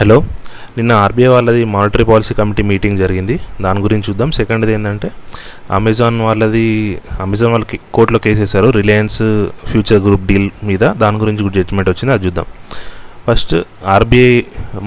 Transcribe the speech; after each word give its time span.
Hello 0.00 0.16
నిన్న 0.76 0.92
RBI 1.04 1.30
వాళ్ళది 1.32 1.62
monetary 1.74 2.04
policy 2.08 2.32
committee 2.40 2.62
meeting 2.68 2.98
జరిగింది. 3.02 3.36
దాని 3.64 3.80
గురించి 3.84 4.04
చూద్దాం. 4.08 4.30
సెకండ్ది 4.36 4.72
ఏంటంటే 4.72 5.08
అమెజాన్ 5.78 6.18
వాళ్ళది 6.26 6.62
అమెజాన్ 7.24 7.52
వాళ్ళకి 7.54 7.78
కోర్టులో 7.96 8.18
కేసు 8.26 8.40
వేశారు. 8.40 8.68
రిలయన్స్ 8.76 9.18
ఫ్యూచర్ 9.70 10.00
గ్రూప్ 10.04 10.26
డీల్ 10.26 10.46
మీద 10.64 10.84
దాని 11.02 11.18
గురించి 11.22 11.42
కూడా 11.42 11.54
జడ్జిమెంట్ 11.54 11.90
వచ్చింది. 11.90 12.12
అది 12.14 12.26
చూద్దాం. 12.26 12.46
First 13.28 13.54
RBI 13.94 14.30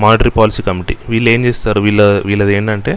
monetary 0.04 0.30
policy 0.30 0.64
committee 0.70 0.96
వీళ్ళు 1.10 1.30
ఏం 1.30 1.44
చేస్తారు? 1.46 1.82
వీళ్ళ 1.88 2.02
వీళ్ళది 2.26 2.56
ఏంటంటే 2.60 2.94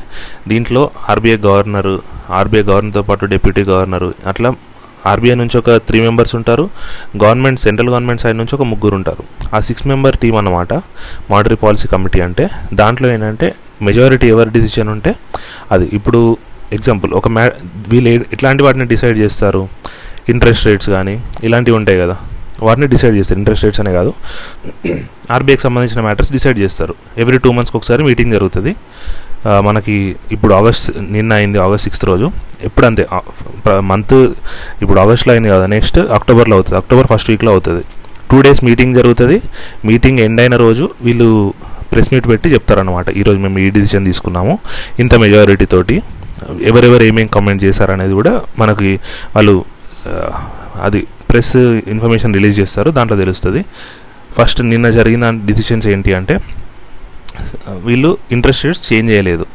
దీంట్లో 0.48 0.84
ఆర్బీఐ 1.10 1.36
గవర్నరు 1.48 1.96
ఆర్బీఐ 2.40 2.62
గవర్నర్తో 2.62 3.02
పాటు 3.02 3.24
డిప్యూటీ 3.34 3.64
గవర్నరు 3.72 4.14
అట్లా 4.26 4.52
ఆర్బీఐ 5.06 5.34
నుంచి 5.34 5.58
ఒక 5.58 5.70
త్రీ 5.70 6.00
మెంబర్స్ 6.00 6.34
ఉంటారు. 6.34 6.70
గవర్నమెంట్ 7.24 7.60
సెంట్రల్ 7.60 7.90
గవర్నమెంట్ 7.90 8.20
సైడ్ 8.20 8.38
నుంచి 8.38 8.54
ఒక 8.54 8.62
ముగ్గురు 8.62 8.94
ఉంటారు. 8.94 9.24
ఆ 9.54 9.60
సిక్స్ 9.60 9.86
మెంబర్ 9.86 10.16
టీం 10.16 10.36
అన్నమాట 10.36 10.74
మానిటరీ 11.30 11.56
పాలసీ 11.56 11.88
కమిటీ 11.88 12.20
అంటే. 12.20 12.50
దాంట్లో 12.74 13.08
ఏంటంటే 13.08 13.54
మెజారిటీ 13.82 14.28
ఎవరి 14.28 14.50
డిసిషన్ 14.50 14.88
ఉంటే 14.88 15.16
అది 15.72 15.90
ఇప్పుడు 15.92 16.36
ఎగ్జాంపుల్ 16.72 17.12
ఒక 17.12 17.28
మ్యా 17.28 17.52
వీళ్ళు 17.88 18.10
ఏ- 18.10 18.18
ఎట్లాంటి 18.32 18.62
వాటిని 18.62 18.84
డిసైడ్ 18.84 19.18
చేస్తారు. 19.18 19.68
ఇంట్రెస్ట్ 20.28 20.66
రేట్స్ 20.66 20.90
కానీ 20.90 21.22
ఇలాంటివి 21.44 21.76
ఉంటాయి 21.76 21.98
కదా. 21.98 22.16
వాటిని 22.62 22.86
డిసైడ్ 22.86 23.16
చేస్తారు. 23.16 23.38
ఇంట్రెస్ట్ 23.38 23.64
రేట్స్ 23.64 23.80
అనే 23.80 23.92
కాదు. 23.92 24.14
ఆర్బీఐకి 25.30 25.62
సంబంధించిన 25.62 26.00
మ్యాటర్స్ 26.00 26.32
డిసైడ్ 26.32 26.58
చేస్తారు. 26.58 26.94
ఎవ్రీ 27.18 27.38
టూ 27.38 27.52
మంత్స్కి 27.52 27.76
ఒకసారి 27.76 28.04
మీటింగ్ 28.04 28.32
జరుగుతుంది. 28.32 28.76
మనకి 29.66 29.96
ఇప్పుడు 30.34 30.52
ఆగస్ట్ 30.58 30.86
నిన్న 31.14 31.30
అయింది 31.38 31.58
ఆగస్ట్ 31.66 31.84
సిక్స్త్ 31.86 32.06
రోజు. 32.10 32.26
ఎప్పుడు 32.68 32.86
అంతే 32.88 33.04
మంత్ 33.90 34.14
ఇప్పుడు 34.84 34.98
ఆగస్ట్లో 35.04 35.32
అయింది 35.34 35.50
కదా 35.54 35.66
నెక్స్ట్ 35.74 35.98
అక్టోబర్లో 36.18 36.54
అవుతుంది. 36.58 36.76
అక్టోబర్ 36.82 37.08
ఫస్ట్ 37.12 37.28
వీక్లో 37.32 37.52
అవుతుంది. 37.54 37.82
టూ 38.30 38.38
డేస్ 38.46 38.60
మీటింగ్ 38.68 38.94
జరుగుతుంది. 39.00 39.36
మీటింగ్ 39.90 40.20
ఎండ్ 40.26 40.40
అయిన 40.44 40.56
రోజు 40.64 40.84
వీళ్ళు 41.06 41.28
ప్రెస్ 41.92 42.08
మీట్ 42.12 42.26
పెట్టి 42.30 42.48
చెప్తారనమాట 42.54 43.08
ఈరోజు 43.20 43.38
మేము 43.44 43.58
ఈ 43.64 43.66
డిసిషన్ 43.76 44.06
తీసుకున్నాము. 44.10 44.54
ఇంత 45.02 45.14
మెజారిటీ 45.24 45.66
తోటి. 45.74 45.96
ఎవరెవరు 46.70 47.04
ఏమేమి 47.10 47.30
కమెంట్ 47.36 47.62
చేశారనేది 47.66 48.14
కూడా 48.20 48.32
మనకి 48.62 48.92
వాళ్ళు 49.36 49.54
అది 50.86 51.00
ప్రెస్ 51.30 51.54
ఇన్ఫర్మేషన్ 51.92 52.32
రిలీజ్ 52.38 52.56
చేస్తారు. 52.62 52.88
దాంట్లో 52.96 53.16
తెలుస్తుంది. 53.24 53.60
ఫస్ట్ 54.38 54.60
నిన్న 54.72 54.86
జరిగిన 54.98 55.24
డిసిషన్స్ 55.48 55.86
ఏంటి 55.94 56.12
అంటే 56.18 56.34
వీళ్ళు 57.86 58.10
ఇంట్రెస్ట్ 58.32 58.64
రేట్స్ 58.66 58.92
చేంజ్ 58.92 59.10
చేయలేదు. 59.12 59.46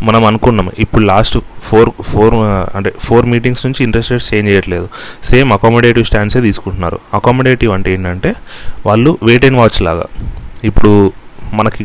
మనం 0.00 0.24
అనుకున్నాం 0.24 0.70
ఇప్పుడు 0.78 1.04
లాస్ట్ 1.04 1.38
ఫోర్ 1.68 1.90
ఫోర్ 2.10 2.34
అంటే 2.76 2.92
ఫోర్ 3.00 3.26
మీటింగ్స్ 3.26 3.62
నుంచి 3.66 3.80
ఇంట్రెస్ట్ 3.84 4.12
రేట్స్ 4.12 4.34
చేంజ్ 4.34 4.50
చేయట్లేదు. 4.50 4.88
సేమ్ 5.24 5.52
అకామిడేటివ్ 5.52 6.04
స్టాండ్సే 6.10 6.40
తీసుకుంటున్నారు. 6.40 6.98
అకామిడేటివ్ 7.14 7.72
అంటే 7.72 7.92
ఏంటంటే 7.94 8.32
వాళ్ళు 8.86 9.18
వెయిట్ 9.22 9.46
అండ్ 9.46 9.58
వాచ్ 9.58 9.80
లాగా. 9.88 10.06
ఇప్పుడు 10.64 10.92
మనకి 11.54 11.82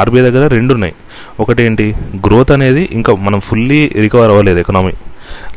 ఆర్బీఐ 0.00 0.22
దగ్గర 0.22 0.46
రెండు 0.56 0.72
ఉన్నాయి. 0.74 0.94
ఒకటేంటి 1.40 1.86
గ్రోత్ 2.26 2.50
అనేది 2.56 2.82
ఇంకా 2.92 3.12
మనం 3.14 3.40
ఫుల్లీ 3.40 3.80
రికవర్ 4.04 4.30
అవ్వలేదు 4.30 4.58
ఎకనామీ 4.58 4.92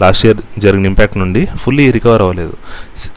లాస్ట్ 0.01 0.23
ఇయర్ 0.25 0.39
జరిగిన 0.57 0.85
ఇంపాక్ట్ 0.85 1.17
నుండి 1.17 1.41
ఫుల్లీ 1.61 1.85
రికవర్ 1.91 2.21
అవ్వలేదు. 2.21 2.55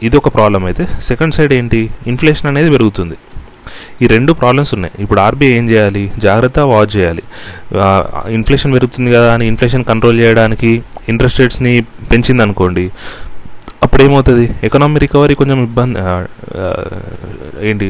ఇది 0.02 0.16
ఒక 0.16 0.28
ప్రాబ్లం 0.34 0.62
అయితే. 0.64 0.84
సెకండ్ 1.08 1.34
సైడ్ 1.34 1.52
ఏంటి? 1.52 1.80
ఇన్ఫ్లేషన్ 2.06 2.48
అనేది 2.50 2.70
పెరుగుతుంది. 2.70 3.16
ఈ 4.02 4.06
రెండు 4.14 4.33
ప్రాబ్లమ్స్ 4.41 4.72
ఉన్నాయి. 4.75 4.94
ఇప్పుడు 5.02 5.20
ఆర్బీఐ 5.27 5.52
ఏం 5.58 5.66
చేయాలి? 5.70 6.02
జాగ్రత్త 6.25 6.58
వాచ్ 6.72 6.92
చేయాలి. 6.97 7.22
ఇన్ఫ్లేషన్ 8.39 8.72
పెరుగుతుంది 8.77 9.11
కదా 9.16 9.28
అని 9.34 9.47
ఇన్ఫ్లేషన్ 9.52 9.84
కంట్రోల్ 9.91 10.19
చేయడానికి 10.25 10.72
ఇంట్రెస్ట్ 11.12 11.41
రేట్స్ని 11.41 11.72
పెంచింది 12.11 12.42
అనుకోండి 12.42 12.84
అప్పుడు 13.84 14.02
ఏమవుతుంది? 14.02 14.44
ఎకనామీ 14.64 14.98
రికవరీ 15.05 15.34
కొంచెం 15.41 15.58
ఇబ్బంది 15.62 15.98
ఏంటి? 17.70 17.89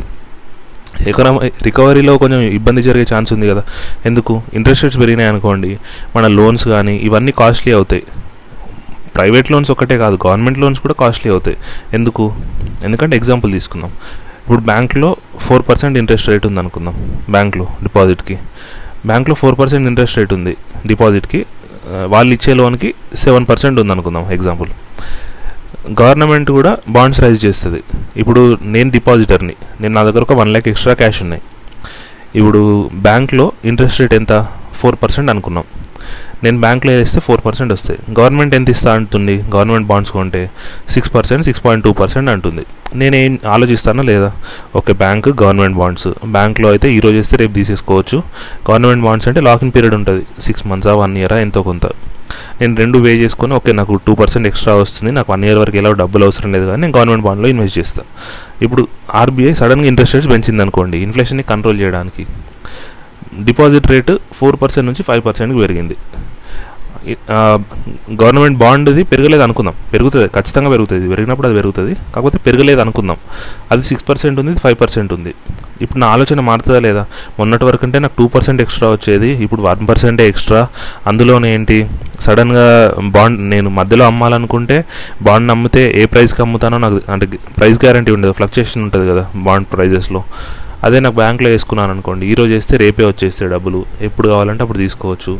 ఎకనామీ 1.10 1.48
రికవరీలో 1.62 2.12
కొంచెం 2.22 2.40
ఇబ్బంది 2.58 2.80
జరిగే 2.86 3.06
ఛాన్స్ 3.14 3.30
ఉంది 3.32 3.46
కదా. 3.48 3.62
ఎందుకు? 4.08 4.34
ఇంట్రెస్ట్ 4.58 4.84
రేట్స్ 4.84 5.00
పెరిగినాయి 5.00 5.28
అనుకోండి 5.32 5.70
మన 6.16 6.26
లోన్స్ 6.38 6.66
కానీ 6.74 6.94
ఇవన్నీ 7.08 7.32
కాస్ట్లీ 7.40 7.72
అవుతాయి. 7.78 8.04
ప్రైవేట్ 9.16 9.50
లోన్స్ 9.52 9.70
ఒకటే 9.74 9.96
కాదు 10.04 10.16
గవర్నమెంట్ 10.26 10.58
లోన్స్ 10.62 10.80
కూడా 10.84 10.94
కాస్ట్లీ 11.02 11.30
అవుతాయి. 11.32 11.56
ఎందుకు? 11.98 12.24
ఎందుకంటే 12.84 13.14
ఎగ్జాంపుల్ 13.16 13.52
తీసుకుందాం. 13.56 13.92
ఇప్పుడు 14.46 14.62
బ్యాంక్లో 14.68 15.08
ఫోర్ 15.44 15.62
పర్సెంట్ 15.68 15.96
ఇంట్రెస్ట్ 16.00 16.28
రేట్ 16.30 16.44
ఉంది 16.48 16.60
అనుకుందాం 16.62 16.94
బ్యాంక్లో 17.34 17.64
డిపాజిట్కి. 17.86 18.36
బ్యాంక్లో 19.10 19.34
ఫోర్ 19.40 19.56
పర్సెంట్ 19.60 19.86
ఇంట్రెస్ట్ 19.90 20.16
రేట్ 20.18 20.32
ఉంది 20.36 20.52
డిపాజిట్కి. 20.90 21.40
వాళ్ళు 22.12 22.30
ఇచ్చే 22.36 22.52
లోన్కి 22.58 22.90
సెవెన్ 23.22 23.46
పర్సెంట్ 23.50 23.78
ఉంది 23.82 23.92
అనుకుందాం 23.94 24.24
ఎగ్జాంపుల్. 24.36 24.70
గవర్నమెంట్ 26.00 26.50
కూడా 26.58 26.72
బాండ్స్ 26.96 27.20
రైజ్ 27.24 27.40
చేస్తుంది. 27.46 27.80
ఇప్పుడు 28.22 28.42
నేను 28.74 28.88
డిపాజిటర్ని 28.98 29.56
నేను 29.80 29.92
నా 29.98 30.04
దగ్గర 30.08 30.22
ఒక 30.28 30.36
వన్ 30.42 30.52
ల్యాక్ 30.54 30.68
ఎక్స్ట్రా 30.72 30.94
క్యాష్ 31.02 31.20
ఉన్నాయి. 31.26 31.42
ఇప్పుడు 32.40 32.62
బ్యాంక్లో 33.08 33.46
ఇంట్రెస్ట్ 33.72 34.00
రేట్ 34.02 34.14
ఎంత? 34.20 34.32
ఫోర్ 34.80 34.98
పర్సెంట్ 35.02 35.30
అనుకున్నాం. 35.34 35.66
నేను 36.44 36.58
బ్యాంక్లో 36.64 36.92
వేస్తే 36.92 37.20
ఫోర్ 37.26 37.40
పర్సెంట్ 37.46 37.72
వస్తాయి. 37.72 37.98
గవర్నమెంట్ 38.18 38.54
ఎంత 38.54 38.68
ఇస్తా 38.74 38.90
అంటుంది? 38.98 39.36
గవర్నమెంట్ 39.54 39.86
బాండ్స్ 39.90 40.12
కొంటే 40.16 40.42
six 40.94 41.10
percent 41.14 41.44
six 41.48 41.62
point 41.66 41.84
two 41.86 41.92
percent 42.00 42.30
అంటుంది. 42.34 42.64
నేనేం 43.00 43.38
ఆలోచిస్తానా 43.54 44.02
లేదా? 44.10 44.30
Okay 44.80 44.92
bank 45.04 45.28
government 45.42 45.76
bonds. 45.82 46.08
బ్యాంక్లో 46.36 46.68
అయితే 46.74 46.88
ఈ 46.96 47.00
రోజు 47.04 47.16
వేస్తే 47.20 47.36
రేపు 47.42 47.54
తీసేసుకోవచ్చు. 47.60 48.18
గవర్నమెంట్ 48.68 49.04
బాండ్స్ 49.06 49.28
అంటే 49.30 49.40
లాకింగ్ 49.48 49.72
పీరియడ్ 49.76 49.96
ఉంటుంది. 50.00 50.24
సిక్స్ 50.46 50.66
మంత్సా 50.72 50.94
వన్ 51.02 51.16
ఇయరా 51.22 51.38
ఎంతో 51.46 51.62
కొంత. 51.70 51.86
నేను 52.60 52.74
రెండు 52.82 52.98
వే 53.04 53.12
చేసుకొని 53.22 53.52
ఓకే 53.58 53.72
నాకు 53.80 53.94
టూ 54.06 54.12
పర్సెంట్ 54.20 54.46
ఎక్స్ట్రా 54.50 54.72
వస్తుంది. 54.82 55.10
నాకు 55.18 55.28
వన్ 55.32 55.44
ఇయర్ 55.46 55.58
వరకు 55.62 55.76
ఎలా 55.82 55.90
డబ్బులు 56.02 56.24
అవసరం 56.28 56.50
లేదు 56.56 56.66
కానీ 56.70 56.80
నేను 56.84 56.94
గవర్నమెంట్ 56.96 57.24
బాండ్లో 57.26 57.48
ఇన్వెస్ట్ 57.52 57.78
చేస్తాను 57.80 58.08
ఇప్పుడు 58.66 58.82
ఆర్బీఐ 59.20 59.52
సడన్గా 59.60 59.88
ఇంట్రెస్ట్ 59.92 60.14
రేట్స్ 60.16 60.30
పెంచింది 60.32 60.62
అనుకోండి 60.66 60.98
ఇన్ఫ్లేషన్ని 61.06 61.44
కంట్రోల్ 61.52 61.78
చేయడానికి 61.80 62.24
డిపాజిట్ 63.48 63.86
రేటు 63.94 64.14
ఫోర్ 64.38 64.56
పర్సెంట్ 64.62 64.86
నుంచి 64.90 65.04
ఫైవ్ 65.08 65.22
పర్సెంట్కి 65.28 65.60
పెరిగింది. 65.64 65.96
గవర్నమెంట్ 68.20 68.58
బాండ్ది 68.62 69.02
పెరగలేదు 69.10 69.42
అనుకుందాం. 69.46 69.74
పెరుగుతుంది 69.92 70.28
ఖచ్చితంగా 70.36 70.68
పెరుగుతుంది. 70.70 71.04
పెరిగినప్పుడు 71.12 71.46
అది 71.48 71.56
పెరుగుతుంది. 71.56 71.92
కాకపోతే 72.14 72.38
పెరగలేదు 72.46 72.80
అనుకుందాం. 72.84 73.18
అది 73.72 73.82
సిక్స్ 73.88 74.06
పర్సెంట్ 74.08 74.40
ఉంది 74.40 74.54
ఫైవ్ 74.64 74.76
పర్సెంట్ 74.82 75.12
ఉంది. 75.16 75.34
ఇప్పుడు 75.84 75.98
నా 76.02 76.06
ఆలోచన 76.14 76.40
మారుతుందా 76.40 76.78
లేదా? 76.86 77.02
మొన్నటి 77.38 77.64
వరకు 77.68 77.84
అంటే 77.86 77.98
నాకు 78.04 78.14
టూ 78.18 78.26
పర్సెంట్ 78.34 78.60
ఎక్స్ట్రా 78.64 78.88
వచ్చేది 78.96 79.30
ఇప్పుడు 79.44 79.62
వన్ 79.68 79.88
పర్సెంటే 79.88 80.28
ఎక్స్ట్రా. 80.32 80.60
అందులోనే 81.06 81.54
ఏంటి? 81.54 81.78
సడన్గా 82.26 82.66
బాండ్ 83.16 83.40
నేను 83.54 83.70
మధ్యలో 83.78 84.04
అమ్మాలనుకుంటే 84.10 84.84
బాండ్ 85.22 85.50
అమ్మితే 85.54 85.82
ఏ 86.02 86.04
ప్రైస్కి 86.12 86.42
అమ్ముతానో 86.42 86.78
నాకు 86.84 87.00
అంటే 87.14 87.26
ప్రైస్ 87.58 87.78
గ్యారంటీ 87.84 88.12
ఉండదు 88.12 88.32
ఫ్లక్చుయేషన్ 88.32 88.82
ఉంటుంది 88.82 89.06
కదా 89.12 89.24
బాండ్ 89.48 89.68
ప్రైజెస్లో. 89.74 90.22
అదే 90.84 90.98
నాకు 91.04 91.16
బ్యాంక్లో 91.20 91.48
వేసుకున్నాను 91.54 91.92
అనుకోండి 91.94 92.24
ఈరోజు 92.32 92.50
వేస్తే 92.56 92.74
రేపే 92.82 93.04
వచ్చేస్తాయి 93.10 93.50
డబ్బులు. 93.54 93.80
ఎప్పుడు 94.08 94.26
కావాలంటే 94.32 94.62
అప్పుడు 94.64 94.80
తీసుకోవచ్చు. 94.84 95.32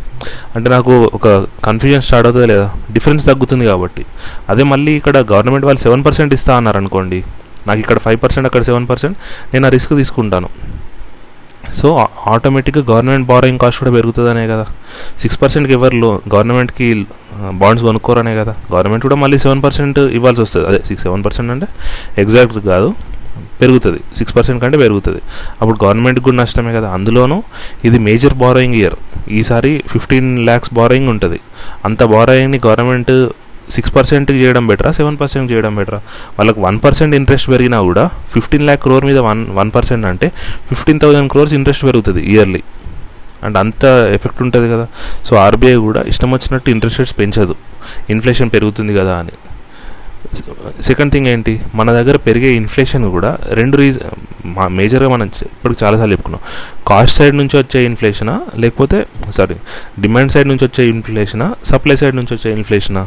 అంటే 0.57 0.69
నాకు 0.75 0.95
ఒక 1.19 1.29
కన్ఫ్యూజన్ 1.67 2.05
స్టార్ట్ 2.09 2.29
అవుతుంది 2.29 2.47
లేదా? 2.53 2.69
డిఫరెన్స్ 2.97 3.27
తగ్గుతుంది 3.31 3.67
కాబట్టి. 3.73 4.05
అదే 4.53 4.63
మళ్ళీ 4.73 4.95
ఇక్కడ 5.01 5.17
గవర్నమెంట్ 5.33 5.67
వాళ్ళు 5.71 5.83
సెవెన్ 5.87 6.05
పర్సెంట్ 6.09 6.35
ఇస్తా 6.39 6.55
అన్నారు 6.61 6.81
అనుకోండి 6.83 7.21
నాకు 7.69 7.81
ఇక్కడ 7.85 7.99
ఫైవ్ 8.07 8.19
పర్సెంట్ 8.25 8.47
అక్కడ 8.49 8.63
సెవెన్ 8.71 8.89
పర్సెంట్ 8.91 9.17
నేను 9.55 9.67
ఆ 9.67 9.71
రిస్క్ 9.77 9.95
తీసుకుంటాను. 10.01 10.51
సో 11.79 11.89
ఆటోమేటిక్గా 12.33 12.83
గవర్నమెంట్ 12.91 13.27
బారోయింగ్ 13.31 13.61
కాస్ట్ 13.63 13.81
కూడా 13.83 13.93
పెరుగుతుందనే 13.97 14.45
కదా. 14.53 14.67
సిక్స్ 15.23 15.39
పర్సెంట్కి 15.43 15.75
ఎవరు 15.79 15.97
లో 16.03 16.11
గవర్నమెంట్కి 16.35 16.87
బాండ్స్ 17.63 17.85
కొనుక్కోరనే 17.89 18.35
కదా. 18.41 18.53
గవర్నమెంట్ 18.75 19.05
కూడా 19.07 19.17
మళ్ళీ 19.23 19.39
సెవెన్ 19.45 19.63
పర్సెంట్ 19.65 19.99
ఇవ్వాల్సి 20.19 20.41
వస్తుంది. 20.45 20.67
అదే 20.71 20.81
సిక్స్ 20.89 21.05
సెవెన్ 21.07 21.25
పర్సెంట్ 21.27 21.51
అంటే 21.55 21.69
ఎగ్జాక్ట్ 22.25 22.59
కాదు. 22.73 22.89
పెరుగుతుంది. 23.61 24.01
సిక్స్ 24.17 24.37
పర్సెంట్ 24.37 24.63
కంటే 24.63 24.79
పెరుగుతుంది. 24.79 25.21
అప్పుడు 25.61 25.85
గవర్నమెంట్కి 25.85 26.25
కూడా 26.25 26.37
నష్టమే 26.37 26.73
కదా. 26.75 26.89
అందులోనూ 26.93 27.43
ఇది 27.85 27.99
మేజర్ 27.99 28.35
బారోయింగ్ 28.35 28.75
ఇయర్ 28.75 28.97
ఈసారి 29.31 29.85
ఫిఫ్టీన్ 29.89 30.39
ల్యాక్స్ 30.39 30.75
బారోయింగ్ 30.75 31.09
ఉంటుంది. 31.09 31.41
అంత 31.85 32.03
బారోయింగ్ని 32.05 32.61
గవర్నమెంట్ 32.67 33.29
సిక్స్ 33.75 33.93
పర్సెంట్ 33.97 34.31
చేయడం 34.31 34.67
బెటరా 34.67 34.91
సెవెన్ 34.91 35.17
పర్సెంట్ 35.21 35.53
చేయడం 35.53 35.77
బెటరా 35.77 36.01
వాళ్ళకి 36.39 36.61
వన్ 36.61 36.81
పర్సెంట్ 36.85 37.15
ఇంట్రెస్ట్ 37.17 37.49
పెరిగినా 37.51 37.81
కూడా 37.81 38.11
ఫిఫ్టీన్ 38.35 38.63
ల్యాక్ 38.63 38.83
క్రోర్ 38.83 39.05
మీద 39.05 39.19
వన్ 39.19 39.47
వన్ 39.51 39.71
పర్సెంట్ 39.77 40.07
అంటే 40.07 40.29
ఫిఫ్టీన్ 40.69 41.01
థౌసండ్ 41.01 41.31
క్రోర్స్ 41.33 41.55
ఇంట్రెస్ట్ 41.55 41.85
పెరుగుతుంది 41.85 42.23
ఇయర్లీ 42.35 42.63
అండ్ 43.45 43.59
అంత 43.59 43.85
ఎఫెక్ట్ 44.15 44.43
ఉంటుంది 44.43 44.73
కదా. 44.75 44.87
సో 45.25 45.37
ఆర్బీఐ 45.37 45.75
కూడా 45.75 46.03
ఇష్టం 46.03 46.31
వచ్చినట్టు 46.31 46.71
ఇంట్రెస్ట్ 46.71 47.01
రేట్స్ 47.01 47.19
పెంచదు. 47.19 47.57
ఇన్ఫ్లేషన్ 48.11 48.51
పెరుగుతుంది 48.55 48.95
కదా 48.95 49.17
అని. 49.17 49.35
సెకండ్ 50.83 51.13
థింగ్ 51.13 51.27
ఏంటి? 51.27 51.61
మన 51.75 51.93
దగ్గర 51.93 52.17
పెరిగే 52.17 52.51
ఇన్ఫ్లేషన్ 52.53 53.11
కూడా 53.11 53.39
రెండు 53.51 53.77
రీజన్ 53.77 54.11
మా 54.47 54.69
మేజర్గా 54.69 55.09
మనం 55.09 55.27
ఇప్పుడు 55.27 55.49
ఇప్పటికి 55.53 55.85
చాలాసార్లు 55.85 56.13
చెప్పుకున్నాం. 56.13 56.41
కాస్ట్ 56.87 57.17
సైడ్ 57.19 57.37
నుంచి 57.37 57.59
వచ్చే 57.59 57.85
ఇన్ఫ్లేషనా? 57.85 58.41
లేకపోతే 58.57 59.07
సారీ 59.31 59.57
డిమాండ్ 60.01 60.33
సైడ్ 60.33 60.49
నుంచి 60.49 60.65
వచ్చే 60.65 60.89
ఇన్ఫ్లేషనా? 60.89 61.55
సప్లై 61.65 61.97
సైడ్ 61.97 62.17
నుంచి 62.17 62.35
వచ్చే 62.35 62.53
ఇన్ఫ్లేషనా? 62.53 63.07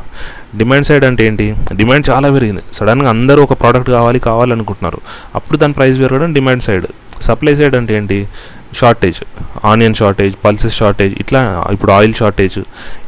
డిమాండ్ 0.57 0.85
సైడ్ 0.85 1.05
అంటే 1.05 1.25
ఏంటి? 1.27 1.55
డిమాండ్ 1.73 2.09
చాలా 2.09 2.31
పెరిగింది. 2.31 2.61
సడన్గా 2.73 3.09
అందరూ 3.09 3.43
ఒక 3.43 3.53
ప్రోడక్ట్ 3.59 3.89
కావాలి 3.89 4.19
కావాలనుకుంటున్నారు. 4.19 5.01
అప్పుడు 5.35 5.57
దాని 5.57 5.73
ప్రైస్ 5.73 5.99
పెరగడం 5.99 6.33
డిమాండ్ 6.33 6.63
సైడ్. 6.63 6.87
సప్లై 7.21 7.55
సైడ్ 7.55 7.75
అంటే 7.75 7.97
ఏంటి? 7.97 8.27
Shortage. 8.75 9.17
Onion 9.65 9.95
shortage 9.95 10.35
pulses 10.45 10.75
shortage 10.77 11.15
ఇట్లా 11.19 11.65
ఇప్పుడు 11.71 11.91
ఆయిల్ 11.91 12.13
షార్టేజ్. 12.13 12.59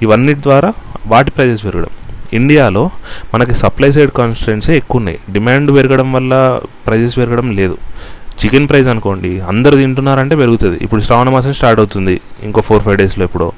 ఇవన్నిటి 0.01 0.41
ద్వారా 0.41 0.73
వాటి 1.07 1.31
ప్రైజెస్ 1.31 1.65
పెరగడం. 1.65 1.89
ఇండియాలో 2.33 2.89
మనకి 3.33 3.53
సప్లై 3.53 3.91
సైడ్ 3.91 4.11
కాన్స్టెంట్సే 4.11 4.77
ఎక్కువ 4.77 4.99
ఉన్నాయి 4.99 5.19
డిమాండ్ 5.31 5.75
పెరగడం 5.75 6.13
వల్ల 6.13 6.61
ప్రైజెస్ 6.87 7.17
పెరగడం 7.17 7.51
లేదు. 7.51 7.77
చికెన్ 8.45 8.69
ప్రైస్ 8.69 8.87
అనుకోండి 8.87 9.39
అందరు 9.39 9.75
తింటున్నారంటే 9.75 10.35
పెరుగుతుంది. 10.35 10.77
ఇప్పుడు 10.81 11.01
శ్రావణ 11.01 11.29
మాసం 11.29 11.53
స్టార్ట్ 11.53 11.79
అవుతుంది 11.79 12.21
ఇంకో 12.43 12.61
ఫోర్ 12.61 12.83
ఫైవ్ 12.83 12.97
డేస్లో 12.97 13.23
ఎప్పుడో. 13.23 13.51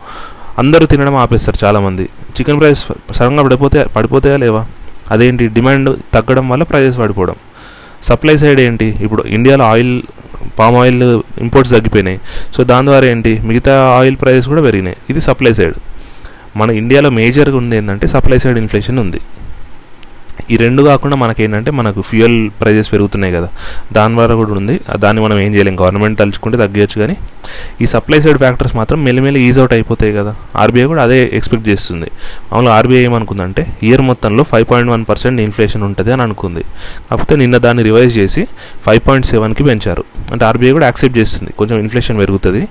అందరూ 0.60 0.86
తినడం 0.86 1.16
ఆపేస్తారు 1.16 1.66
చాలామంది. 1.66 2.04
చికెన్ 2.04 2.60
ప్రైస్ 2.60 2.86
సడన్గా 3.14 3.44
పడిపోతే 3.44 3.84
పడిపోతాయా 3.84 4.38
లేవా? 4.38 4.66
అదేంటి? 5.12 5.48
డిమాండ్ 5.48 6.00
తగ్గడం 6.14 6.50
వల్ల 6.50 6.64
ప్రైజెస్ 6.64 6.98
పడిపోవడం. 6.98 7.36
సప్లై 8.04 8.38
సైడ్ 8.38 8.60
ఏంటి? 8.60 8.86
ఇప్పుడు 8.86 9.24
ఇండియాలో 9.24 9.66
ఆయిల్ 9.66 10.02
పామ్ 10.60 10.76
ఆయిల్ 10.76 11.04
ఇంపోర్ట్స్ 11.42 11.74
తగ్గిపోయినాయి. 11.74 12.20
సో 12.54 12.64
దాని 12.64 12.88
ద్వారా 12.88 13.06
ఏంటి? 13.06 13.40
మిగతా 13.40 13.96
ఆయిల్ 14.00 14.16
ప్రైజెస్ 14.22 14.48
కూడా 14.48 14.62
పెరిగినాయి. 14.62 14.98
ఇది 15.10 15.22
సప్లై 15.22 15.54
సైడ్ 15.54 15.74
మన 16.56 16.70
ఇండియాలో 16.72 17.10
మేజర్గా 17.10 17.58
ఉంది 17.58 17.76
ఏంటంటే 17.78 18.08
సప్లై 18.08 18.38
సైడ్ 18.38 18.58
ఇన్ఫ్లేషన్ 18.58 19.00
ఉంది. 19.00 19.22
ఈ 20.52 20.58
రెండు 20.58 20.84
కాకుండా 20.84 21.16
మనకేంటంటే 21.16 21.72
మనకు 21.72 22.02
ఫ్యూయల్ 22.02 22.50
ప్రైజెస్ 22.62 22.94
పెరుగుతున్నాయి 22.94 23.34
కదా. 23.34 23.50
దాని 23.94 24.14
ద్వారా 24.14 24.36
కూడా 24.36 24.52
ఉంది. 24.52 24.80
దాన్ని 24.96 25.24
మనం 25.24 25.40
ఏం 25.40 25.56
చేయలేం. 25.56 25.80
గవర్నమెంట్ 25.80 26.20
తలుచుకుంటే 26.20 26.58
తగ్గచ్చు 26.58 27.02
కానీ 27.02 27.18
ఈ 27.82 27.86
సప్లై 27.86 28.22
సైడ్ 28.22 28.38
ఫ్యాక్టర్స్ 28.38 28.76
మాత్రం 28.76 29.04
మెల్లిమెల్లి 29.04 29.42
ఈజ్ 29.42 29.60
అవుట్ 29.60 29.74
అయిపోతాయి 29.74 30.14
కదా. 30.14 30.36
ఆర్బీఐ 30.56 30.84
కూడా 30.84 31.04
అదే 31.04 31.30
ఎక్స్పెక్ట్ 31.34 31.70
చేస్తుంది. 31.70 32.12
మామూలుగా 32.52 32.76
ఆర్బీఐ 32.76 33.04
ఏమనుకుందంటే 33.04 33.78
ఇయర్ 33.84 34.02
మొత్తంలో 34.02 34.44
five 34.44 34.66
point 34.72 34.92
one 34.92 35.06
percent 35.10 35.42
inflation 35.42 35.84
ఉంటుంది 35.84 36.14
అని 36.14 36.22
అనుకుంది. 36.22 36.64
కాకపోతే 37.12 37.36
నిన్న 37.36 37.58
దాన్ని 37.58 37.84
రివైజ్ 37.84 38.18
చేసి 38.18 38.48
ఫైవ్ 38.86 39.02
పాయింట్ 39.08 39.28
సెవెన్కి 39.28 39.64
పెంచారు. 39.64 40.04
అంటే 40.32 40.46
ఆర్బీఐ 40.46 40.72
కూడా 40.72 40.86
యాక్సెప్ట్ 40.86 41.18
చేస్తుంది. 41.18 41.52
కొంచెం 41.52 41.80
ఇన్ఫ్లేషన్ 41.80 42.18
పెరుగుతుంది. 42.18 42.68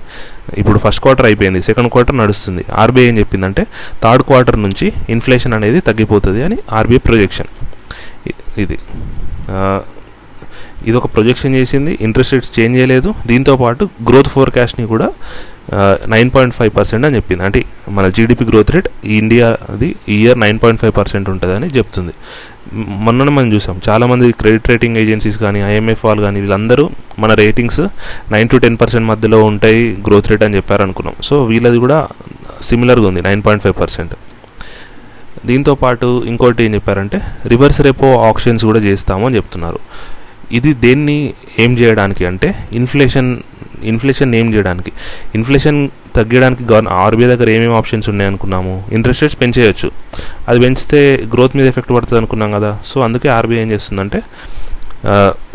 ఇప్పుడు 0.57 0.79
ఫస్ట్ 0.79 1.01
క్వార్టర్ 1.01 1.25
అయిపోయింది. 1.25 1.61
సెకండ్ 1.61 1.91
క్వార్టర్ 1.91 2.17
నడుస్తుంది. 2.17 2.65
ఆర్బీఐ 2.75 3.07
ఏం 3.07 3.17
చెప్పిందంటే 3.17 3.67
థర్డ్ 4.03 4.23
క్వార్టర్ 4.23 4.61
నుంచి 4.61 4.93
ఇన్ఫ్లేషన్ 5.09 5.53
అనేది 5.53 5.79
తగ్గిపోతుంది 5.79 6.43
అని 6.43 6.57
ఆర్బీఐ 6.71 6.97
ప్రొజెక్షన్. 6.97 7.47
ఇది. 8.63 8.77
ఇది 10.87 10.95
ఒక 10.99 11.07
ప్రొజెక్షన్ 11.15 11.53
చేసింది. 11.59 11.91
ఇంట్రెస్ట్ 12.05 12.33
రేట్స్ 12.33 12.51
చేంజ్ 12.55 12.75
చేయలేదు. 12.79 13.09
దీంతో 13.29 13.53
పాటు 13.61 13.83
గ్రోత్ 14.09 14.29
ఫోర్కాస్ట్ని 14.35 14.85
కూడా 14.93 15.07
నైన్ 16.13 16.29
పాయింట్ 16.33 16.55
ఫైవ్ 16.57 16.71
పర్సెంట్ 16.77 17.05
అని 17.07 17.15
చెప్పింది. 17.17 17.43
అంటే 17.47 17.59
మన 17.97 18.05
GDP 18.15 18.45
growth 18.49 18.71
rate 18.75 18.89
ఇండియాది 19.19 19.89
year 20.15 20.39
nine 20.43 20.57
point 20.63 20.81
five 20.81 20.93
percent 20.97 21.27
ఉంటుందని 21.33 21.69
చెప్తుంది. 21.77 22.13
మొన్న 23.05 23.29
మనం 23.37 23.49
చూసాం. 23.53 23.77
చాలామంది 23.87 24.25
క్రెడిట్ 24.41 24.67
రేటింగ్ 24.71 24.97
ఏజెన్సీస్ 25.03 25.37
కానీ 25.45 25.61
ఐఎంఎఫ్ 25.69 26.03
వాళ్ళు 26.07 26.21
కానీ 26.27 26.39
వీళ్ళందరూ 26.43 26.85
మన 27.23 27.31
ratings 27.43 27.81
nine 28.35 28.49
to 28.53 28.59
ten 28.65 28.77
percent 28.81 29.07
మధ్యలో 29.11 29.39
ఉంటాయి 29.51 29.81
గ్రోత్ 30.07 30.29
రేట్ 30.31 30.45
అని 30.47 30.55
చెప్పారనుకున్నాం. 30.59 31.15
సో 31.29 31.37
వీళ్ళది 31.51 31.79
కూడా 31.85 31.99
సిమిలర్గా 32.69 33.07
ఉంది 33.11 33.23
నైన్ 33.29 33.43
పాయింట్ 33.47 33.63
ఫైవ్ 33.67 33.77
పర్సెంట్ 33.83 34.13
దీంతో 35.47 35.73
పాటు 35.83 36.07
ఇంకోటి 36.31 36.63
ఏం 36.65 36.73
చెప్పారంటే 36.77 37.19
రివర్స్ 37.53 37.79
రెపో 37.87 38.09
ఆప్షన్స్ 38.29 38.63
కూడా 38.69 38.81
చేస్తాము 38.89 39.23
అని 39.27 39.37
చెప్తున్నారు. 39.39 39.79
ఇది 40.57 40.71
దేన్ని 40.85 41.17
ఏం 41.63 41.71
చేయడానికి 41.81 42.23
అంటే 42.29 42.49
ఇన్ఫ్లేషన్ 42.79 43.29
ఇన్ఫ్లేషన్ 43.91 44.31
ఏం 44.39 44.47
చేయడానికి? 44.53 44.91
ఇన్ఫ్లేషన్ 45.37 45.79
తగ్గడానికి 46.17 46.63
గవర్న 46.71 46.89
ఆర్బీఐ 47.03 47.27
దగ్గర 47.31 47.49
ఏమేమి 47.55 47.75
ఆప్షన్స్ 47.79 48.07
ఉన్నాయి 48.11 48.27
అనుకున్నాము? 48.31 48.73
ఇంట్రెస్ట్ 48.95 49.23
రేట్స్ 49.23 49.37
పెంచేయచ్చు 49.41 49.87
అది 50.49 50.59
పెంచితే 50.63 50.99
గ్రోత్ 51.33 51.55
మీద 51.59 51.65
ఎఫెక్ట్ 51.71 51.91
పడుతుంది 51.95 52.19
అనుకున్నాం 52.21 52.51
కదా. 52.57 52.71
సో 52.89 52.97
అందుకే 53.07 53.29
ఆర్బీఐ 53.37 53.61
ఏం 53.63 53.71
చేస్తుందంటే 53.75 54.21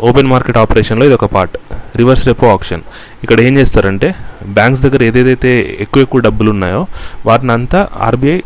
ఓపెన్ 0.07 0.29
మార్కెట్ 0.33 0.57
ఆపరేషన్లో 0.63 1.05
ఇది 1.09 1.15
ఒక 1.19 1.27
పార్ట్ 1.35 1.55
రివర్స్ 1.99 2.25
రెపో 2.29 2.47
ఆప్షన్. 2.55 2.83
ఇక్కడ 3.23 3.39
ఏం 3.47 3.53
చేస్తారంటే 3.59 4.09
బ్యాంక్స్ 4.57 4.81
దగ్గర 4.85 5.01
ఏదేదైతే 5.09 5.51
ఎక్కువ 5.85 6.05
ఎక్కువ 6.05 6.21
డబ్బులు 6.27 6.49
ఉన్నాయో 6.55 6.81
వాటిని 7.29 7.53
అంతా 7.57 7.79
ఆర్బీఐ 8.07 8.37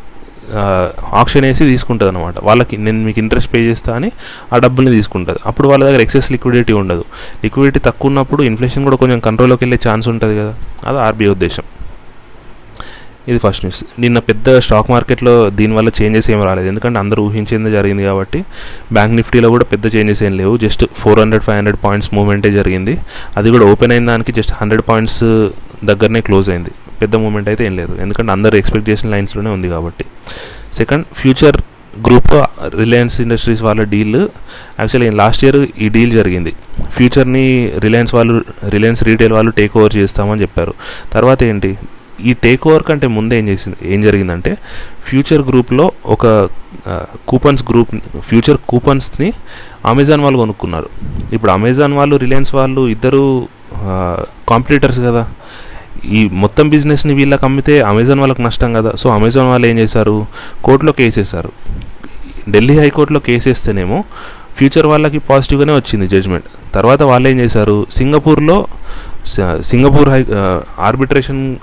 ఆప్షన్ 1.22 1.46
వేసి 1.46 1.64
తీసుకుంటుంది 1.66 2.10
అనమాట 2.12 2.36
వాళ్ళకి 2.44 2.78
నేను 2.78 3.00
మీకు 3.08 3.20
ఇంట్రెస్ట్ 3.20 3.54
పే 3.54 3.60
చేస్తా 3.70 3.96
అని 3.96 4.12
ఆ 4.54 4.58
డబ్బుల్ని 4.58 4.92
తీసుకుంటుంది. 4.96 5.40
అప్పుడు 5.46 5.68
వాళ్ళ 5.68 5.84
దగ్గర 5.86 6.02
ఎక్సెస్ 6.02 6.32
లిక్విడిటీ 6.32 6.74
ఉండదు. 6.74 7.06
లిక్విడిటీ 7.44 7.80
తక్కువ 7.80 8.10
ఉన్నప్పుడు 8.10 8.44
ఇన్ఫ్లేషన్ 8.44 8.84
కూడా 8.84 8.96
కొంచెం 8.96 9.20
కంట్రోల్లోకి 9.20 9.64
వెళ్ళే 9.66 9.80
ఛాన్స్ 9.88 10.08
ఉంటుంది 10.08 10.38
కదా. 10.42 10.54
అది 10.88 10.98
ఆర్బీఐ 10.98 11.28
ఉద్దేశం. 11.28 11.66
ఇది 13.32 13.40
ఫస్ట్ 13.44 13.66
న్యూస్ 13.66 13.82
నిన్న 14.04 14.20
పెద్ద 14.20 14.58
స్టాక్ 14.60 14.92
మార్కెట్లో 14.92 15.50
దీనివల్ల 15.50 15.90
చేంజెస్ 16.02 16.28
ఏం 16.32 16.44
రాలేదు. 16.44 16.68
ఎందుకంటే 16.68 17.00
అందరూ 17.00 17.24
ఊహించింది 17.28 17.72
జరిగింది 17.72 18.04
కాబట్టి 18.04 18.40
బ్యాంక్ 18.96 19.16
నిఫ్టీలో 19.20 19.50
కూడా 19.50 19.66
పెద్ద 19.74 19.96
చేంజెస్ 19.96 20.24
ఏం 20.24 20.38
లేవు. 20.38 20.58
Just 20.58 20.84
four 21.02 21.20
hundred 21.20 21.44
five 21.44 21.58
hundred 21.58 21.80
points 21.86 22.10
మూవ్మెంటే 22.14 22.52
జరిగింది. 22.52 22.96
అది 23.38 23.52
కూడా 23.52 23.66
ఓపెన్ 23.66 23.92
అయిన 23.92 24.06
దానికి 24.12 24.32
జస్ట్ 24.40 24.54
హండ్రెడ్ 24.62 24.84
పాయింట్స్ 24.90 25.24
దగ్గరనే 25.92 26.22
క్లోజ్ 26.22 26.50
అయింది. 26.50 26.74
పెద్ద 27.04 27.16
మూమెంట్ 27.26 27.48
అయితే 27.52 27.64
ఏం 27.70 27.76
లేదు. 27.82 27.94
ఎందుకంటే 28.06 28.32
అందరు 28.38 28.56
ఎక్స్పెక్ట్ 28.62 28.90
చేసిన 28.92 29.10
లైన్స్లోనే 29.16 29.52
ఉంది 29.58 29.70
కాబట్టి. 29.76 30.06
Second 30.80 31.06
future 31.22 31.58
group 32.06 32.32
Reliance 32.82 33.16
Industries 33.24 33.62
వాళ్ళ 33.66 33.82
డీల్ 33.92 34.20
యాక్చువల్లీ 34.82 35.10
లాస్ట్ 35.22 35.42
ఇయర్ 35.46 35.58
ఈ 35.84 35.88
డీల్ 35.96 36.14
జరిగింది. 36.20 36.52
ఫ్యూచర్ని 36.96 37.48
రిలయన్స్ 37.86 38.14
వాళ్ళు 38.18 38.36
రిలయన్స్ 38.76 39.02
రీటైల్ 39.10 39.34
వాళ్ళు 39.38 39.52
టేక్ 39.60 39.74
ఓవర్ 39.80 39.96
చేస్తామని 40.00 40.42
చెప్పారు. 40.46 40.74
తర్వాత 41.16 41.40
ఏంటి? 41.50 41.72
ఈ 42.30 42.34
టేక్ 42.46 42.64
ఓవర్ 42.70 42.84
కంటే 42.88 43.08
ముందే 43.18 43.36
ఏం 43.42 43.46
చేసింది? 43.52 43.78
ఏం 43.94 44.00
జరిగిందంటే 44.08 44.52
ఫ్యూచర్ 45.08 45.44
గ్రూప్లో 45.50 45.86
ఒక 46.16 46.26
కూపన్స్ 47.30 47.64
గ్రూప్ 47.70 47.92
ఫ్యూచర్ 48.28 48.60
కూపన్స్ని 48.72 49.30
అమెజాన్ 49.92 50.22
వాళ్ళు 50.26 50.40
కొనుక్కున్నారు. 50.44 50.90
ఇప్పుడు 51.36 51.52
అమెజాన్ 51.58 51.94
వాళ్ళు 52.00 52.16
రిలయన్స్ 52.24 52.54
వాళ్ళు 52.60 52.82
ఇద్దరు 52.96 53.24
కాంపిటీటర్స్ 54.52 55.02
కదా. 55.08 55.24
ఈ 56.06 56.30
మొత్తం 56.32 56.70
బిజినెస్ని 56.70 57.14
వీళ్ళకి 57.14 57.46
అమ్మితే 57.46 57.82
అమెజాన్ 57.82 58.20
వాళ్ళకి 58.20 58.42
నష్టం 58.44 58.74
కదా. 58.74 58.92
సో 58.92 59.10
అమెజాన్ 59.10 59.50
వాళ్ళు 59.50 59.68
ఏం 59.68 59.80
చేశారు? 59.80 60.26
కోర్టులో 60.64 60.92
కేసు 60.92 61.20
వేశారు. 61.20 61.52
ఢిల్లీ 62.50 62.80
హైకోర్టులో 62.80 63.20
కేసేస్తేనేమో 63.20 64.04
ఫ్యూచర్ 64.58 64.88
వాళ్ళకి 64.88 65.18
పాజిటివ్గానే 65.18 65.76
వచ్చింది 65.76 66.08
జడ్జ్మెంట్. 66.08 66.46
తర్వాత 66.76 67.04
వాళ్ళు 67.04 67.30
ఏం 67.30 67.40
చేశారు? 67.40 67.88
సింగపూర్లో 67.92 68.68
సింగపూర్ 69.62 70.10
హై 70.10 70.26
ఆర్బిట్రేషన్ 70.80 71.56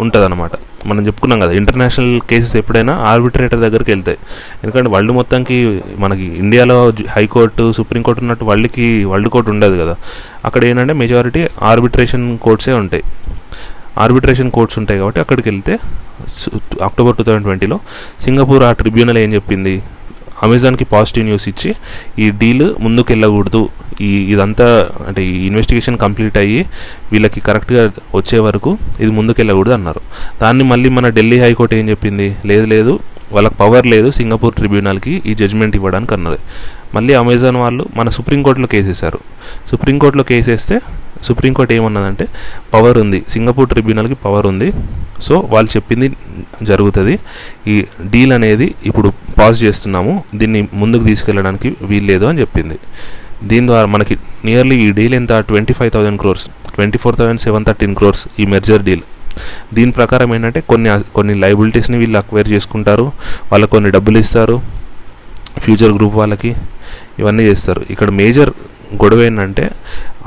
ఉంటుందన్నమాట. 0.00 0.50
మనం 0.86 1.06
చెప్పుకున్నాం 1.06 1.40
కదా 1.40 1.52
ఇంటర్నేషనల్ 1.52 2.20
కేసెస్ 2.20 2.56
ఎప్పుడైనా 2.56 2.94
ఆర్బిట్రేటర్ 2.94 3.60
దగ్గరికి 3.60 3.90
వెళ్తాయి. 3.90 4.18
ఎందుకంటే 4.64 4.90
వరల్డ్ 4.90 5.12
మొత్తానికి 5.12 5.82
మనకి 5.98 6.22
ఇండియాలో 6.22 6.92
హైకోర్టు 7.10 7.72
సుప్రీంకోర్టు 7.72 8.22
ఉన్నట్టు 8.22 8.44
వాళ్ళకి 8.44 9.04
వరల్డ్ 9.04 9.28
కోర్టు 9.28 9.50
ఉండదు 9.50 9.82
కదా. 9.82 9.96
అక్కడ 10.44 10.64
ఏంటంటే 10.64 10.92
మెజారిటీ 10.92 11.46
ఆర్బిట్రేషన్ 11.62 12.38
కోర్ట్సే 12.38 12.72
ఉంటాయి. 12.72 13.04
ఆర్బిట్రేషన్ 13.98 14.50
కోర్ట్స్ 14.50 14.78
ఉంటాయి 14.78 14.98
కాబట్టి 15.00 15.20
అక్కడికి 15.20 15.48
వెళ్తే 15.50 15.78
అక్టోబర్ 16.82 17.16
టూ 17.16 17.22
థౌజండ్ 17.22 17.44
ట్వంటీలో 17.44 17.80
సింగపూర్ 18.20 18.62
ఆ 18.62 18.72
ట్రిబ్యునల్ 18.72 19.18
ఏం 19.18 19.34
చెప్పింది? 19.34 19.82
అమెజాన్కి 20.42 20.84
పాజిటివ్ 20.84 21.24
న్యూస్ 21.24 21.48
ఇచ్చి 21.48 21.74
ఈ 22.18 22.30
డీల్ 22.30 22.74
ముందుకు 22.80 23.12
వెళ్ళకూడదు 23.12 23.68
ఈ 24.00 24.32
ఇదంతా 24.32 24.90
అంటే 25.08 25.24
ఈ 25.24 25.46
ఇన్వెస్టిగేషన్ 25.46 25.98
కంప్లీట్ 25.98 26.38
అయ్యి 26.38 26.66
వీళ్ళకి 27.12 27.40
కరెక్ట్గా 27.40 27.92
వచ్చే 28.14 28.38
వరకు 28.38 28.78
ఇది 29.00 29.10
ముందుకు 29.10 29.40
వెళ్ళకూడదు 29.40 29.72
అన్నారు. 29.72 30.00
దాన్ని 30.42 30.64
మళ్ళీ 30.64 30.88
మన 30.88 31.08
ఢిల్లీ 31.08 31.40
హైకోర్టు 31.40 31.74
ఏం 31.74 31.88
చెప్పింది? 31.88 32.36
లేదు 32.46 32.66
లేదు. 32.66 33.00
వాళ్ళకి 33.32 33.54
పవర్ 33.54 33.86
లేదు. 33.86 34.10
సింగపూర్ 34.10 34.54
ట్రిబ్యునల్కి 34.54 35.22
ఈ 35.26 35.34
జడ్జ్మెంట్ 35.34 35.76
ఇవ్వడానికి 35.76 36.14
అన్నది. 36.14 36.36
మళ్ళీ 36.94 37.14
అమెజాన్ 37.14 37.56
వాళ్ళు 37.56 37.86
మన 37.96 38.08
సుప్రీంకోర్టులో 38.08 38.66
కేసేశారు. 38.66 39.18
సుప్రీంకోర్టులో 39.70 40.24
కేసేస్తే 40.24 40.80
సుప్రీంకోర్టు 41.28 41.72
ఏమన్నదంటే 41.78 42.26
పవర్ 42.74 42.98
ఉంది. 43.04 43.20
సింగపూర్ 43.34 43.68
ట్రిబ్యునల్కి 43.72 44.16
పవర్ 44.24 44.46
ఉంది. 44.52 44.68
సో 45.26 45.34
వాళ్ళు 45.52 45.70
చెప్పింది 45.76 46.06
జరుగుతుంది. 46.70 47.14
ఈ 47.72 47.76
డీల్ 48.12 48.32
అనేది 48.38 48.66
ఇప్పుడు 48.90 49.08
పాజ్ 49.38 49.58
చేస్తున్నాము. 49.64 50.14
దీన్ని 50.40 50.62
ముందుకు 50.82 51.04
తీసుకెళ్ళడానికి 51.10 51.70
వీల్లేదు 51.90 52.26
అని 52.30 52.40
చెప్పింది. 52.44 52.78
దీని 53.50 53.66
ద్వారా 53.70 53.86
మనకి 53.94 54.14
నియర్లీ 54.48 54.76
ఈ 54.86 54.88
డీల్ 54.98 55.14
ఎంత? 55.20 55.32
Twenty 55.50 55.74
five 55.78 55.92
thousand 55.94 56.20
crores 56.22 56.44
twenty 56.74 56.98
four 57.02 57.16
thousand 57.18 57.40
seven 57.46 57.64
thirteen 57.68 57.94
crores 58.00 58.22
ఈ 58.42 58.44
మెర్జర్ 58.52 58.82
డీల్ 58.88 59.02
దీని 59.76 59.92
ప్రకారం 59.98 60.28
ఏంటంటే 60.34 60.60
కొన్ని 60.70 60.88
కొన్ని 61.16 61.34
లైబిలిటీస్ని 61.42 61.98
వీళ్ళు 62.02 62.18
అక్వైర్ 62.20 62.48
చేసుకుంటారు. 62.54 63.06
వాళ్ళకి 63.50 63.70
కొన్ని 63.74 63.90
డబ్బులు 63.96 64.18
ఇస్తారు. 64.24 64.56
ఫ్యూచర్ 65.64 65.92
గ్రూప్ 65.98 66.16
వాళ్ళకి 66.20 66.50
ఇవన్నీ 67.20 67.44
చేస్తారు. 67.50 67.80
ఇక్కడ 67.94 68.10
మేజర్ 68.20 68.52
గొడవ 69.02 69.20
ఏంటంటే 69.28 69.64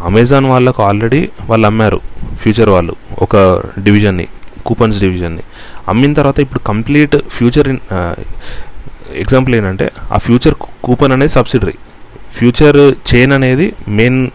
అమెజాన్ 0.09 0.45
వాళ్ళకు 0.45 0.83
ఆల్రెడీ 0.83 1.29
వాళ్ళు 1.49 1.67
అమ్మారు 1.67 1.99
ఫ్యూచర్ 2.41 2.69
వాళ్ళు 2.69 2.95
ఒక 3.25 3.35
డివిజన్ని 3.79 4.27
కూపన్స్ 4.65 4.99
డివిజన్ని 4.99 5.43
అమ్మిన 5.89 6.13
తర్వాత 6.13 6.39
ఇప్పుడు 6.39 6.59
కంప్లీట్ 6.59 7.15
ఫ్యూచర్ 7.29 7.69
ఎగ్జాంపుల్ 9.23 9.55
ఏంటంటే 9.55 9.91
ఆ 10.11 10.17
ఫ్యూచర్ 10.17 10.55
కూపన్ 10.83 11.11
అనేది 11.11 11.29
సబ్సిడరీ 11.29 11.75
ఫ్యూచర్ 12.37 12.95
చైన్ 13.09 13.31
అనేది 13.31 13.73
మెయిన్ 13.87 14.29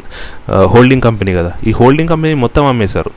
హోల్డింగ్ 0.74 1.02
కంపెనీ 1.02 1.34
కదా. 1.34 1.50
ఈ 1.66 1.70
హోల్డింగ్ 1.70 2.08
కంపెనీ 2.08 2.34
మొత్తం 2.34 2.64
అమ్మేశారు. 2.66 3.10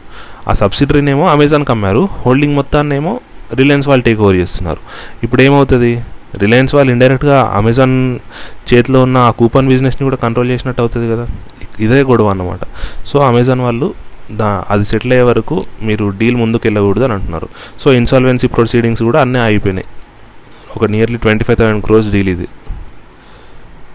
ఆ 0.47 0.53
సబ్సిడరీనేమో 0.53 1.27
అమెజాన్కి 1.27 1.71
అమ్మారు. 1.71 2.09
హోల్డింగ్ 2.23 2.55
మొత్తాన్నేమో 2.55 3.19
రిలయన్స్ 3.59 3.87
వాళ్ళు 3.87 4.03
టేక్ 4.03 4.19
ఓవర్ 4.19 4.35
చేస్తున్నారు. 4.35 4.81
ఇప్పుడు 5.23 5.41
ఏమవుతుంది? 5.41 6.03
రిలయన్స్ 6.43 6.75
వాళ్ళు 6.75 6.91
ఇండైరెక్ట్గా 6.91 7.51
అమెజాన్ 7.59 8.19
చేతిలో 8.69 9.01
ఉన్న 9.01 9.17
ఆ 9.17 9.31
కూపన్ 9.31 9.67
బిజినెస్ని 9.67 10.03
కూడా 10.09 10.15
కంట్రోల్ 10.15 10.49
చేసినట్టు 10.49 10.81
అవుతుంది 10.81 11.07
కదా. 11.13 11.25
ఇదే 11.79 12.03
గొడవ 12.03 12.29
అన్నమాట. 12.29 12.59
సో 13.05 13.19
అమెజాన్ 13.19 13.61
వాళ్ళు 13.61 13.93
దా 14.31 14.63
అది 14.69 14.85
సెటిల్ 14.85 15.13
అయ్యే 15.13 15.23
వరకు 15.23 15.65
మీరు 15.81 16.09
డీల్ 16.09 16.35
ముందుకు 16.35 16.67
వెళ్ళకూడదు 16.67 17.03
అని 17.03 17.13
అంటున్నారు. 17.13 17.47
సో 17.79 17.93
ఇన్సాల్వెన్సీ 17.93 18.47
ప్రొసీడింగ్స్ 18.47 19.03
కూడా 19.03 19.21
అన్నీ 19.21 19.39
అయిపోయినాయి 19.39 19.87
ఒక 20.75 20.85
nearly 20.85 21.17
twenty 21.17 21.43
five 21.43 21.57
thousand 21.57 21.83
crores 21.83 22.11
deal 22.11 22.29
ఇది. 22.29 22.47